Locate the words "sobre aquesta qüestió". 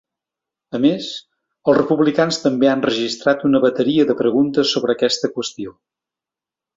4.77-5.75